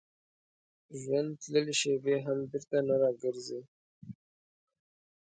ژوند 1.01 1.29
تللې 1.41 1.73
شېبې 1.79 2.15
هم 2.25 2.37
بېرته 2.51 2.77
نه 2.87 2.95
راګرځي. 3.01 3.59